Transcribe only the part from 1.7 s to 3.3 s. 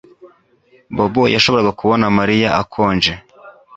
kubona Mariya akonje